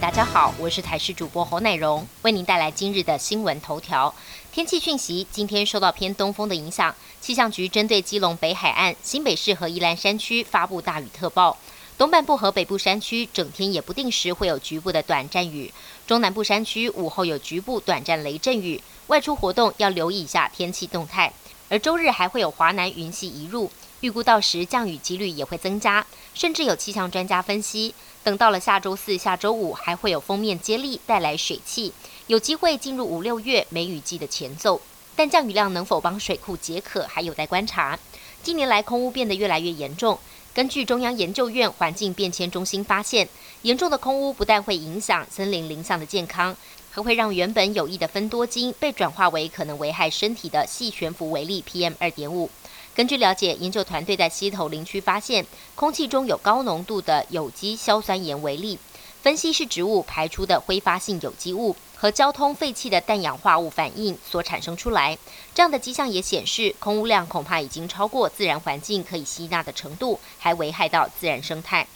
[0.00, 4.14] 大家好，我是台视主播侯乃荣，为您带来今日的新闻头条。
[4.52, 11.56] 天气讯息：今天受到偏东风的影响，气象局针对基隆北海岸、新北市和宜兰山区发布大雨特报。
[11.96, 15.72] 东半部和北部山区整天也不定时会有局部的短暂雨，
[16.06, 21.32] 中南部山区午后有局部短暂雷阵雨，外出活动要留意一下天气动态。
[21.68, 23.68] 而周日还会有华南云系移入。
[24.00, 31.92] 预估到时降雨几率也会增加，甚至有气象专家分析，等到了下周四、下周五，还会有封面接力带来水汽，
[32.28, 34.80] 有机会进入五六月梅雨季的前奏。
[35.16, 37.98] 但降雨量能否帮水库解渴，还有待观察。
[38.40, 40.16] 近年来空污变得越来越严重，
[40.54, 43.28] 根据中央研究院环境变迁中心发现，
[43.62, 46.56] 严重的空污不但会影响森林林相的健康，
[46.98, 52.50] 还会让原本有益的分多精被转化为可能危害身体的细悬浮微粒 PM 二点五。
[52.92, 58.76] 根据了解，研究团队在溪头林区发现，空气中有高浓度的有机硝酸盐为例，
[59.22, 65.16] 分析是植物排出的挥发性有机物和交通废气的氮氧化物反应所产生出来。
[65.54, 71.86] 这样的迹象也显示，空污量恐怕已经超过自然环境可以吸纳的程度，还危害到自然生态。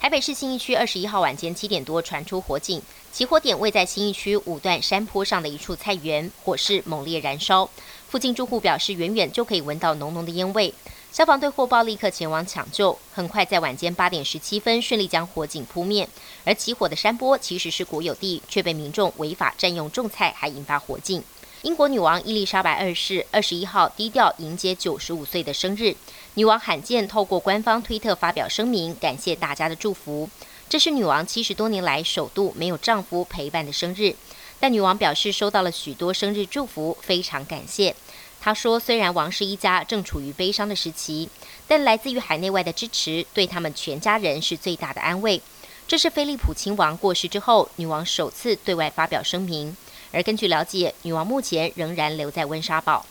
[0.00, 2.80] 台北市信义区二十一号晚间七点多传出火警，
[3.12, 7.68] 起火点位在信义区五段山坡上的一处菜园，火势猛烈燃烧。
[8.08, 10.72] 附近住户表示，远远就可以闻到浓浓的烟味。
[11.12, 16.08] 消防队获报立刻前往抢救，很快在晚间八点十七分顺利将火警扑灭。
[16.46, 21.22] 而起火的山坡其实是国有地，却被民众违法占用种菜，还引发火警。
[21.60, 25.94] 英国女王伊丽莎白二世二十一号低调迎接九十五岁的生日，
[26.34, 30.30] 女王罕见透过官方推特发表声明，感谢大家的祝福。
[30.68, 34.14] 这是女王七十多年来首度没有丈夫陪伴的生日。
[34.60, 37.96] 但女王表示收到了许多生日祝福，非常感谢。
[38.40, 41.28] 她说：“虽然王室一家正处于悲伤的时期，
[41.66, 45.42] 但来自于海内外的支持对他们全家人是最大的安慰。”
[45.88, 49.76] 这是菲利普亲王过世之后，女王首次对外发表声明。
[50.12, 53.04] 而根据了解，女王目前仍然留在温莎堡。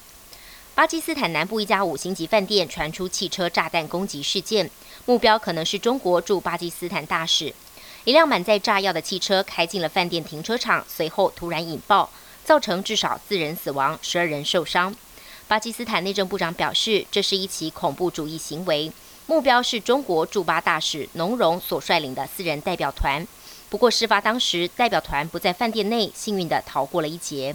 [0.80, 4.72] 巴基斯坦南部一家五星级饭店传出汽车炸弹攻击事件，
[5.06, 7.54] 目标可能是中国驻巴基斯坦大使。
[8.06, 12.10] 一辆满载炸药的汽车开进了饭店停车场，随后突然引爆，
[12.46, 14.96] 造成至少四人死亡、十二人受伤。
[15.50, 18.90] 巴基斯坦内政部长表示，这是一起恐怖主义行为，
[19.26, 23.28] 目标是中国驻巴大使农荣所率领的四人代表团。
[23.68, 27.54] 不过，事发当时代表团不在饭店内，幸运地逃过了一劫。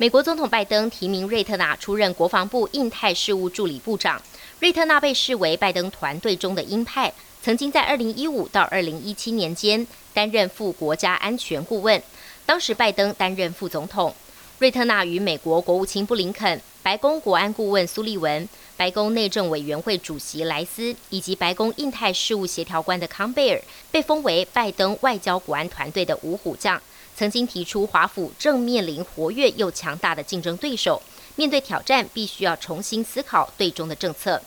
[0.00, 4.22] 美国总统拜登提名瑞特纳出任国防部印太事务助理部长，
[4.60, 7.12] 瑞特纳被视为拜登团队中的鹰派。
[7.42, 12.00] 曾经在二零一五到二零一七年间担任副国家安全顾问，
[12.46, 14.14] 当时拜登担任副总统。
[14.60, 23.60] 瑞特纳与美国国务卿布林肯、白宫国安顾问苏利文、白宫内政委员会主席莱斯以及白宫印太事务协调官的康贝尔，
[23.90, 26.80] 被封为拜登外交国安团队的五虎将。
[27.18, 31.02] 曾经提出华府正面临活跃又强大的竞争对手，
[31.34, 34.40] 面对挑战必须要重新思考对中的政策。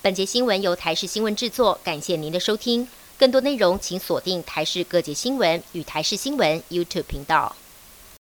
[0.00, 2.88] 本节新闻由台视新闻制作，感谢您的收听。
[3.18, 7.54] 更多内容请锁定台视各界新闻与台视新闻 YouTube 频道。